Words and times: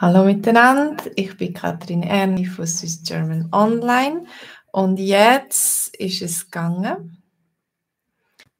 Hallo 0.00 0.22
miteinander, 0.22 1.10
ich 1.16 1.36
bin 1.36 1.52
Katrin 1.52 2.04
Erni 2.04 2.46
von 2.46 2.68
Swiss 2.68 3.02
German 3.02 3.48
Online 3.50 4.26
und 4.70 4.96
jetzt 4.96 5.92
ist 5.96 6.22
es 6.22 6.44
gegangen. 6.44 7.20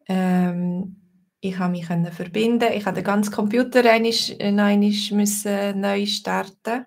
Ähm, 0.09 0.97
ich 1.39 1.57
habe 1.57 1.71
mich 1.71 1.87
verbinden, 1.87 2.73
ich 2.73 2.85
habe 2.85 2.97
den 2.97 3.05
ganzen 3.05 3.33
Computer 3.33 3.89
einisch, 3.89 4.35
einisch 4.41 5.13
müssen 5.13 5.81
neu 5.81 6.07
starten 6.07 6.87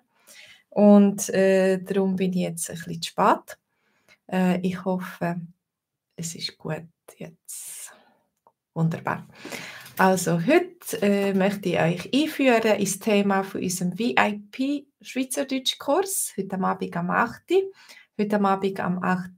und 0.68 1.30
äh, 1.30 1.78
darum 1.82 2.16
bin 2.16 2.34
ich 2.34 2.40
jetzt 2.40 2.68
ein 2.68 2.76
bisschen 2.76 3.00
zu 3.00 3.08
spät. 3.08 3.58
Äh, 4.30 4.60
ich 4.60 4.84
hoffe, 4.84 5.40
es 6.14 6.34
ist 6.34 6.58
gut 6.58 6.84
jetzt. 7.16 7.94
Wunderbar. 8.74 9.26
Also 9.98 10.40
heute 10.46 11.02
äh, 11.02 11.34
möchte 11.34 11.68
ich 11.68 11.78
euch 11.78 12.10
einführen 12.14 12.78
ins 12.78 12.98
Thema 12.98 13.44
von 13.44 13.60
unserem 13.62 13.98
VIP 13.98 14.86
Schweizerdeutsch-Kurs, 15.02 16.32
heute 16.36 16.58
Abend 16.58 16.96
am 16.96 17.10
8. 17.10 17.42
Heute 18.18 18.40
Abend 18.40 18.80
am 18.80 19.02
8. 19.02 19.30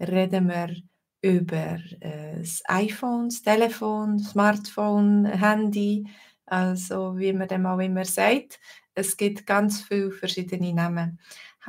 reden 0.00 0.48
wir 0.48 0.76
über 1.20 1.78
äh, 2.00 2.38
das 2.38 2.62
iPhone, 2.66 3.28
das 3.28 3.42
Telefon, 3.42 4.20
Smartphone, 4.20 5.26
Handy, 5.26 6.06
also 6.46 7.18
wie 7.18 7.32
man 7.32 7.48
dem 7.48 7.66
auch 7.66 7.80
immer 7.80 8.04
sagt. 8.04 8.60
Es 8.94 9.16
gibt 9.16 9.46
ganz 9.46 9.82
viele 9.82 10.12
verschiedene 10.12 10.72
Namen. 10.72 11.18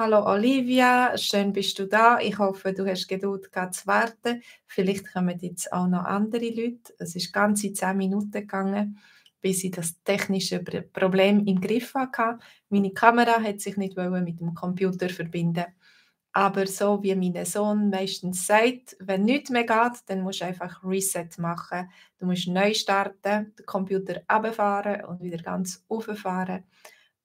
Hallo 0.02 0.26
Olivia, 0.26 1.18
schön 1.18 1.52
bist 1.52 1.78
du 1.78 1.86
da. 1.86 2.22
Ich 2.22 2.40
hoffe, 2.40 2.72
du 2.72 2.90
hast 2.90 3.10
Geduld 3.10 3.50
zu 3.72 3.86
warten. 3.86 4.42
Vielleicht 4.66 5.12
kommen 5.12 5.38
jetzt 5.42 5.74
auch 5.74 5.88
noch 5.88 6.06
andere 6.06 6.48
Leute. 6.52 6.94
Es 7.00 7.18
ist 7.18 7.34
ganze 7.34 7.74
zehn 7.74 7.98
Minuten 7.98 8.32
gegangen, 8.32 8.98
bis 9.42 9.62
ich 9.66 9.72
das 9.72 10.02
technische 10.04 10.60
Problem 10.62 11.46
im 11.46 11.60
Griff 11.60 11.96
hatte. 11.96 12.40
Meine 12.70 12.92
Kamera 12.92 13.42
hat 13.42 13.60
sich 13.60 13.76
nicht 13.76 13.98
mit 13.98 14.40
dem 14.40 14.54
Computer 14.54 15.10
verbinden. 15.10 15.66
Aber 16.32 16.66
so 16.66 17.04
wie 17.04 17.16
mein 17.16 17.44
Sohn 17.46 17.90
meistens 17.90 18.48
sagt, 18.48 18.96
wenn 19.02 19.26
nichts 19.26 19.50
mehr 19.50 19.66
geht, 19.66 20.04
dann 20.06 20.22
musst 20.22 20.40
du 20.40 20.46
einfach 20.46 20.82
Reset 20.82 21.28
machen. 21.40 21.92
Du 22.20 22.26
musst 22.26 22.48
neu 22.48 22.74
starten, 22.74 23.54
den 23.54 23.66
Computer 23.66 24.22
abfahren 24.28 25.04
und 25.04 25.22
wieder 25.22 25.44
ganz 25.44 25.84
auffahren 25.90 26.64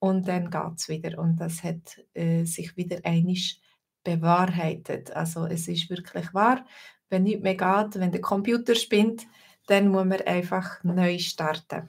und 0.04 0.28
dann 0.28 0.50
geht 0.50 0.76
es 0.76 0.88
wieder. 0.90 1.18
Und 1.18 1.36
das 1.36 1.64
hat 1.64 1.98
äh, 2.12 2.44
sich 2.44 2.76
wieder 2.76 2.98
einig 3.04 3.62
bewahrheitet. 4.02 5.10
Also 5.12 5.46
es 5.46 5.66
ist 5.66 5.88
wirklich 5.88 6.34
wahr, 6.34 6.66
wenn 7.08 7.22
nichts 7.22 7.42
mehr 7.42 7.54
geht, 7.54 7.98
wenn 7.98 8.12
der 8.12 8.20
Computer 8.20 8.74
spinnt, 8.74 9.26
dann 9.66 9.88
muss 9.88 10.04
man 10.04 10.20
einfach 10.20 10.84
neu 10.84 11.18
starten. 11.18 11.88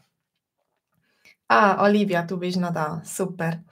Ah, 1.50 1.84
Olivia, 1.84 2.24
du 2.24 2.38
bist 2.38 2.58
noch 2.58 2.74
da. 2.74 3.02
Super. 3.04 3.66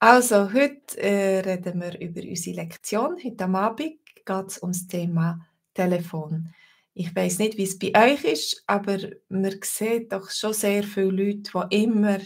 Also, 0.00 0.52
heute 0.52 1.00
äh, 1.00 1.38
reden 1.38 1.80
wir 1.80 1.98
über 2.00 2.22
unsere 2.28 2.56
Lektion. 2.56 3.16
Heute 3.24 3.44
am 3.44 3.54
Abend 3.54 3.98
geht 4.24 4.46
es 4.48 4.58
um 4.58 4.72
das 4.72 4.88
Thema 4.88 5.46
Telefon. 5.74 6.52
Ich 6.92 7.14
weiß 7.14 7.38
nicht, 7.38 7.56
wie 7.56 7.62
es 7.62 7.78
bei 7.78 7.92
euch 7.94 8.24
ist, 8.24 8.64
aber 8.66 8.98
man 9.28 9.54
sieht 9.62 10.12
doch 10.12 10.28
schon 10.30 10.54
sehr 10.54 10.82
viele 10.82 11.24
Leute, 11.24 11.52
die 11.70 11.84
immer 11.84 12.18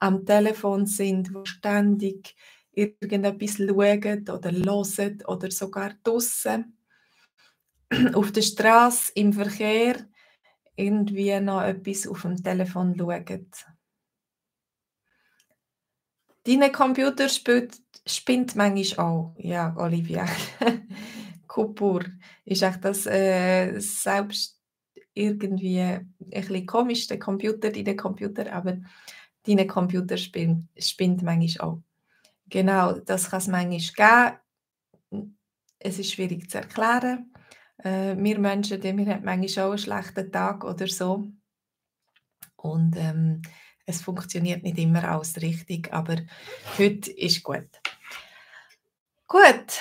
am 0.00 0.26
Telefon 0.26 0.86
sind, 0.86 1.28
die 1.28 1.48
ständig 1.48 2.34
irgendetwas 2.72 3.58
schauen 3.58 4.28
oder 4.28 4.50
hören 4.50 5.22
oder 5.26 5.50
sogar 5.50 5.94
draussen 6.02 6.76
auf 8.14 8.32
der 8.32 8.42
Straße, 8.42 9.12
im 9.14 9.32
Verkehr, 9.32 10.06
irgendwie 10.76 11.38
noch 11.40 11.62
etwas 11.62 12.06
auf 12.06 12.22
dem 12.22 12.42
Telefon 12.42 12.94
schauen. 12.96 13.50
Deine 16.44 16.72
Computer 16.72 17.28
spielt, 17.28 17.76
spinnt 18.06 18.56
manchmal 18.56 19.06
auch. 19.06 19.34
Ja, 19.38 19.76
Olivia. 19.76 20.26
Kupur. 21.46 22.04
Ist 22.44 22.62
echt 22.62 22.84
das 22.84 23.06
äh, 23.06 23.78
selbst 23.78 24.58
irgendwie 25.12 25.80
ein 25.80 26.14
bisschen 26.18 26.66
komisch, 26.66 27.08
der 27.08 27.18
Computer, 27.18 27.70
deine 27.70 27.96
Computer, 27.96 28.50
aber 28.52 28.78
dein 29.46 29.66
Computer 29.66 30.16
spinnt, 30.16 30.68
spinnt 30.78 31.22
manchmal 31.22 31.68
auch. 31.68 31.82
Genau, 32.48 32.92
das 32.92 33.30
kann 33.30 33.38
es 33.38 33.46
manchmal 33.46 34.40
geben. 35.10 35.38
Es 35.78 35.98
ist 35.98 36.12
schwierig 36.12 36.50
zu 36.50 36.58
erklären. 36.58 37.32
Äh, 37.78 38.16
wir 38.16 38.38
Menschen, 38.38 38.82
wir 38.82 39.14
haben 39.14 39.24
manchmal 39.24 39.66
auch 39.66 39.70
einen 39.70 39.78
schlechten 39.78 40.30
Tag 40.30 40.64
oder 40.64 40.86
so. 40.86 41.30
Und 42.56 42.96
ähm, 42.96 43.40
es 43.86 44.02
funktioniert 44.02 44.62
nicht 44.62 44.78
immer 44.78 45.04
alles 45.04 45.40
richtig, 45.40 45.92
aber 45.92 46.16
heute 46.78 47.10
ist 47.10 47.42
gut. 47.42 47.68
Gut, 49.26 49.80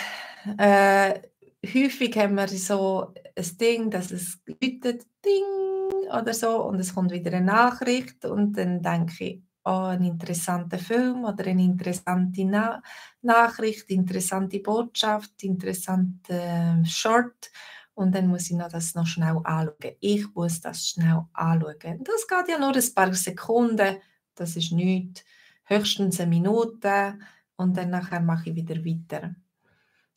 äh, 0.57 1.19
häufig 1.65 2.17
haben 2.17 2.35
wir 2.35 2.47
so 2.47 3.13
ein 3.35 3.57
Ding, 3.57 3.89
dass 3.89 4.11
es 4.11 4.39
läutet, 4.45 5.05
Ding 5.25 6.07
oder 6.11 6.33
so 6.33 6.63
und 6.63 6.79
es 6.79 6.93
kommt 6.93 7.11
wieder 7.11 7.33
eine 7.33 7.45
Nachricht 7.45 8.25
und 8.25 8.53
dann 8.53 8.81
denke 8.81 9.23
ich, 9.23 9.41
oh, 9.65 9.85
ein 9.85 10.03
interessanter 10.03 10.79
Film 10.79 11.25
oder 11.25 11.45
eine 11.45 11.63
interessante 11.63 12.45
Na 12.45 12.81
Nachricht, 13.21 13.89
interessante 13.89 14.59
Botschaft, 14.59 15.43
interessante 15.43 16.33
äh, 16.33 16.85
Short 16.85 17.51
und 17.93 18.15
dann 18.15 18.27
muss 18.27 18.49
ich 18.49 18.55
noch 18.55 18.69
das 18.69 18.95
noch 18.95 19.05
schnell 19.05 19.37
anschauen. 19.43 19.95
Ich 19.99 20.33
muss 20.33 20.61
das 20.61 20.87
schnell 20.87 21.23
anschauen. 21.33 22.03
Das 22.03 22.27
geht 22.27 22.47
ja 22.47 22.57
nur 22.57 22.73
ein 22.73 22.93
paar 22.95 23.13
Sekunden, 23.13 23.97
das 24.35 24.55
ist 24.55 24.71
nichts, 24.71 25.23
höchstens 25.65 26.19
eine 26.19 26.29
Minute 26.29 27.19
und 27.57 27.75
dann 27.75 27.89
nachher 27.89 28.21
mache 28.21 28.51
ich 28.51 28.55
wieder 28.55 28.77
weiter. 28.85 29.35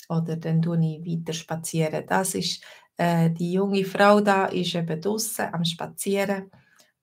Oder 0.09 0.37
dann 0.37 0.63
tue 0.63 0.79
ich 0.79 1.05
weiter 1.05 1.33
spazieren. 1.33 2.05
Das 2.07 2.35
ist 2.35 2.63
äh, 2.97 3.31
die 3.31 3.53
junge 3.53 3.85
Frau 3.85 4.21
da, 4.21 4.47
ist 4.47 4.75
eben 4.75 5.01
draußen 5.01 5.53
am 5.53 5.65
Spazieren 5.65 6.51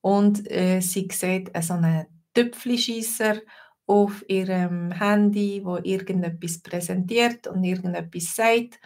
und 0.02 0.50
äh, 0.50 0.80
sie 0.80 1.10
sieht 1.12 1.52
so 1.62 1.74
eine 1.74 2.08
Tüpfelschießer 2.40 3.42
auf 3.86 4.24
ihrem 4.28 4.92
Handy, 4.92 5.62
wo 5.64 5.78
irgendetwas 5.78 6.60
präsentiert 6.60 7.48
und 7.48 7.64
irgendetwas 7.64 8.36
sagt. 8.36 8.80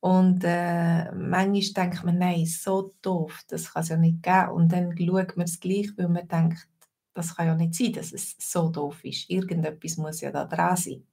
Und 0.00 0.42
äh, 0.44 1.12
manchmal 1.12 1.86
denkt 1.90 2.04
man, 2.04 2.18
nein, 2.18 2.46
so 2.46 2.94
doof, 3.02 3.42
das 3.48 3.72
kann 3.72 3.82
es 3.82 3.88
ja 3.90 3.96
nicht 3.96 4.22
geben. 4.22 4.50
Und 4.50 4.72
dann 4.72 4.96
schaut 4.96 5.36
man 5.36 5.44
es 5.44 5.60
gleich, 5.60 5.90
weil 5.96 6.08
man 6.08 6.26
denkt, 6.26 6.66
das 7.14 7.36
kann 7.36 7.46
ja 7.46 7.54
nicht 7.54 7.74
sein, 7.74 7.92
dass 7.92 8.12
es 8.12 8.36
so 8.38 8.68
doof 8.68 9.04
ist. 9.04 9.28
Irgendetwas 9.28 9.96
muss 9.96 10.20
ja 10.20 10.30
da 10.30 10.44
dran 10.44 10.76
sein. 10.76 11.04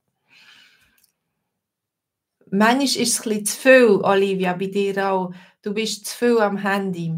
Manchmal 2.52 2.84
ist 2.84 2.98
es 2.98 3.20
ein 3.20 3.30
bisschen 3.30 3.46
zu 3.46 3.58
viel, 3.58 4.02
Olivia, 4.04 4.54
bei 4.54 4.68
dir 4.68 5.12
auch. 5.12 5.34
Du 5.62 5.74
bist 5.74 6.06
zu 6.06 6.18
viel 6.18 6.40
am 6.40 6.58
Handy 6.58 7.14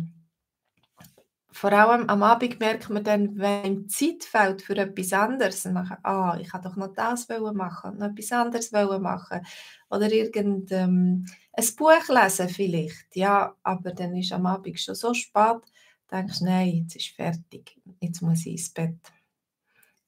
vor 1.57 1.73
allem 1.73 2.07
am 2.07 2.21
Abend 2.21 2.59
merkt 2.59 2.87
man 2.91 3.03
dann, 3.03 3.35
wenn 3.35 3.65
ihm 3.65 3.89
Zeit 3.89 4.23
fehlt 4.23 4.61
für 4.61 4.77
etwas 4.77 5.11
anderes, 5.11 5.65
machen, 5.65 5.97
ah, 6.03 6.37
ich 6.39 6.53
wollte 6.53 6.69
doch 6.69 6.75
noch 6.75 6.93
das 6.93 7.27
machen, 7.27 7.97
noch 7.97 8.09
etwas 8.09 8.31
anderes 8.31 8.71
machen. 8.71 9.41
Oder 9.89 10.11
irgendein 10.11 10.65
ähm, 10.69 11.25
ein 11.53 11.65
Buch 11.75 12.09
lesen 12.09 12.49
vielleicht, 12.49 13.15
ja, 13.15 13.55
aber 13.63 13.91
dann 13.91 14.15
ist 14.15 14.31
am 14.33 14.45
Abend 14.45 14.79
schon 14.79 14.93
so 14.93 15.15
spät, 15.15 15.63
denkst 16.11 16.41
nein, 16.41 16.69
jetzt 16.69 16.95
ist 16.95 17.15
fertig, 17.15 17.81
jetzt 18.01 18.21
muss 18.21 18.45
ich 18.45 18.51
ins 18.51 18.69
Bett. 18.69 18.99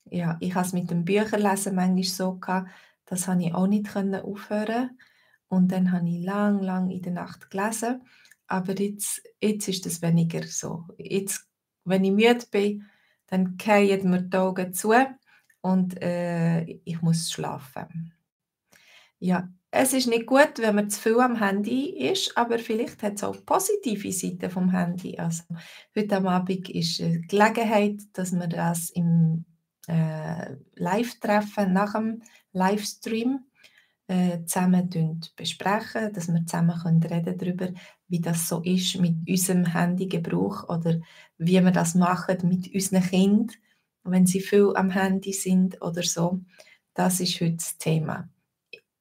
Ja, 0.05 0.37
ich 0.41 0.53
habe 0.53 0.67
es 0.67 0.73
mit 0.73 0.91
dem 0.91 1.03
Bücherlesen 1.03 1.73
manchmal 1.73 2.03
so 2.03 2.33
gehabt, 2.35 2.69
das 3.05 3.27
habe 3.27 3.43
ich 3.43 3.55
auch 3.55 3.65
nicht 3.65 3.95
aufhören. 3.95 4.99
Und 5.47 5.71
dann 5.71 5.91
habe 5.91 6.07
ich 6.07 6.23
lang, 6.23 6.61
lang 6.61 6.91
in 6.91 7.01
der 7.01 7.13
Nacht 7.13 7.49
gelesen 7.49 8.03
aber 8.49 8.79
jetzt, 8.79 9.21
jetzt 9.39 9.67
ist 9.67 9.85
es 9.85 10.01
weniger 10.01 10.43
so. 10.43 10.85
Jetzt, 10.97 11.47
wenn 11.85 12.03
ich 12.03 12.11
müde 12.11 12.45
bin, 12.51 12.85
dann 13.27 13.57
fallen 13.59 14.09
mir 14.09 14.21
die 14.23 14.37
Augen 14.37 14.73
zu 14.73 14.93
und 15.61 16.01
äh, 16.01 16.63
ich 16.63 17.01
muss 17.01 17.31
schlafen. 17.31 18.13
Ja, 19.19 19.49
es 19.71 19.93
ist 19.93 20.07
nicht 20.07 20.25
gut, 20.25 20.53
wenn 20.57 20.75
man 20.75 20.89
zu 20.89 20.99
viel 20.99 21.19
am 21.19 21.35
Handy 21.35 21.89
ist, 22.09 22.35
aber 22.35 22.57
vielleicht 22.57 23.03
hat 23.03 23.15
es 23.15 23.23
auch 23.23 23.45
positive 23.45 24.11
Seiten 24.11 24.49
vom 24.49 24.71
Handy. 24.71 25.17
Also 25.19 25.43
heute 25.95 26.17
am 26.17 26.27
Abend 26.27 26.69
ist 26.69 26.99
eine 27.01 27.21
Gelegenheit, 27.21 27.99
dass 28.13 28.31
wir 28.31 28.47
das 28.47 28.89
im 28.89 29.45
äh, 29.87 30.55
Live-Treffen 30.75 31.73
nach 31.73 31.93
dem 31.93 32.23
Livestream 32.51 33.45
äh, 34.09 34.43
zusammen 34.45 34.89
besprechen, 35.35 36.11
dass 36.13 36.29
wir 36.29 36.43
zusammen 36.43 36.79
können 36.81 37.03
reden 37.03 37.37
darüber, 37.37 37.69
wie 38.07 38.19
das 38.19 38.47
so 38.47 38.59
ist 38.63 38.99
mit 38.99 39.15
unserem 39.29 39.67
Handygebrauch 39.67 40.67
oder 40.67 40.99
wie 41.37 41.63
wir 41.63 41.71
das 41.71 41.93
machen 41.93 42.37
mit 42.43 42.73
unseren 42.73 43.03
Kindern, 43.03 43.55
wenn 44.03 44.25
sie 44.25 44.41
viel 44.41 44.73
am 44.75 44.89
Handy 44.89 45.31
sind 45.31 45.79
oder 45.83 46.01
so. 46.01 46.41
Das 46.95 47.19
ist 47.19 47.39
heute 47.39 47.57
das 47.57 47.77
Thema. 47.77 48.27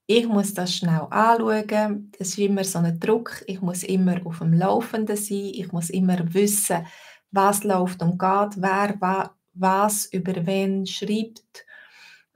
Ich 0.07 0.29
muss 0.29 0.53
das 0.53 0.75
schnell 0.75 1.07
anschauen. 1.09 2.13
Es 2.19 2.29
ist 2.29 2.39
immer 2.39 2.65
so 2.65 2.79
ein 2.79 3.01
Druck. 3.01 3.43
Ich 3.47 3.63
muss 3.63 3.85
immer 3.85 4.25
auf 4.27 4.41
dem 4.41 4.53
Laufenden 4.53 5.17
sein. 5.17 5.53
Ich 5.55 5.73
muss 5.73 5.89
immer 5.89 6.35
wissen, 6.35 6.87
was 7.31 7.65
läuft 7.65 8.03
und 8.03 8.19
geht, 8.19 8.61
wer 8.61 9.31
was 9.55 10.05
über 10.13 10.45
wen 10.45 10.87
schreibt 10.87 11.65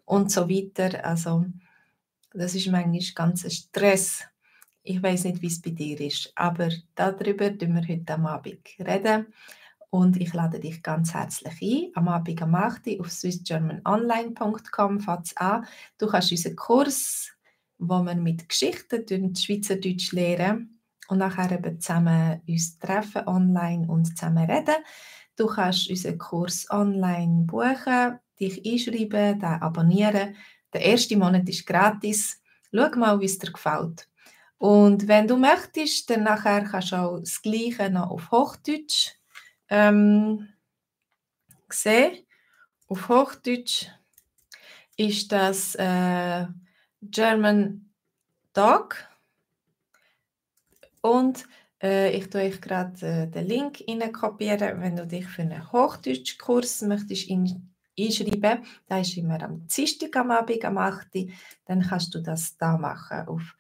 und 0.07 0.33
so 0.33 0.49
weiter. 0.49 1.05
Also 1.05 1.45
das 2.34 2.55
ist 2.55 2.69
manchmal 2.69 3.00
ganz 3.14 3.44
ein 3.44 3.50
Stress. 3.50 4.25
Ich 4.82 5.02
weiß 5.02 5.25
nicht, 5.25 5.43
wie 5.43 5.46
es 5.46 5.61
bei 5.61 5.70
dir 5.70 6.00
ist, 6.00 6.32
aber 6.34 6.70
darüber 6.94 7.44
reden 7.44 7.75
wir 7.75 7.87
heute 7.87 8.14
am 8.14 8.26
Abend 8.26 8.69
reden. 8.79 9.26
Und 9.90 10.17
ich 10.17 10.32
lade 10.32 10.58
dich 10.58 10.82
ganz 10.82 11.12
herzlich 11.12 11.52
ein. 11.61 11.93
Am 11.94 12.08
Abend 12.08 12.40
am 12.40 12.55
8. 12.55 12.99
auf 12.99 13.11
swissgermanonline.com 13.11 15.00
fängt 15.00 15.37
an. 15.37 15.67
Du 15.99 16.06
kannst 16.06 16.31
unseren 16.31 16.56
Kurs, 16.56 17.31
wo 17.79 18.02
wir 18.02 18.14
mit 18.14 18.49
Geschichten 18.49 19.37
Schweizerdeutsch 19.37 20.12
lernen 20.12 20.81
und 21.08 21.19
nachher 21.19 21.52
eben 21.52 21.78
zusammen 21.78 22.40
uns 22.49 22.78
treffen 22.78 23.28
online 23.28 23.87
und 23.87 24.06
zusammen 24.06 24.50
reden. 24.50 24.82
Du 25.37 25.46
kannst 25.46 25.90
unseren 25.90 26.19
Kurs 26.19 26.67
online 26.70 27.44
buchen, 27.44 28.19
dich 28.40 28.64
einschreiben, 28.64 29.38
den 29.38 29.44
abonnieren. 29.44 30.37
Der 30.73 30.83
erste 30.83 31.17
Monat 31.17 31.49
ist 31.49 31.67
gratis. 31.67 32.41
Schau 32.73 32.89
mal, 32.97 33.21
wie 33.21 33.27
es 33.27 33.39
dir 33.39 33.53
gefällt. 33.53 34.09
Und 34.59 35.09
wenn 35.09 35.27
du 35.27 35.37
möchtest, 35.37 36.09
dann 36.09 36.23
nachher 36.23 36.63
kannst 36.65 36.93
du 36.93 36.97
auch 36.97 37.19
das 37.19 37.43
Gleiche 37.43 37.91
noch 37.91 38.11
auf 38.11 38.31
Hochdeutsch 38.31 39.11
ähm, 39.69 40.49
sehen. 41.69 42.25
Auf 42.87 43.09
Hochdeutsch 43.09 43.87
ist 44.97 45.33
das 45.33 45.75
äh, 45.75 46.47
German 47.03 47.91
Dog. 48.53 48.97
Und 51.01 51.45
äh, 51.83 52.17
ich 52.17 52.31
tue 52.31 52.43
euch 52.43 52.61
gerade 52.61 53.07
äh, 53.07 53.27
den 53.27 53.47
Link 53.47 53.83
kopieren, 54.13 54.81
wenn 54.81 54.95
du 54.97 55.07
dich 55.07 55.27
für 55.27 55.43
einen 55.43 55.73
Hochdeutschkurs 55.73 56.83
möchtest 56.83 57.29
in, 57.29 57.72
einschreiben. 57.99 58.65
Da 58.87 59.00
ist 59.00 59.17
immer 59.17 59.43
am 59.43 59.67
Dienstag 59.67 60.15
am 60.17 60.31
Abend 60.31 60.65
am 60.65 60.79
8. 60.79 61.09
Dann 61.67 61.83
kannst 61.83 62.15
du 62.15 62.21
das 62.21 62.56
da 62.56 62.79
machen 62.79 63.27
auf 63.29 63.56